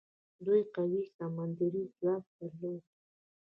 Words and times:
دوی 0.45 0.61
قوي 0.75 1.01
سمندري 1.17 1.83
ځواک 1.97 2.25
درلود. 2.39 2.83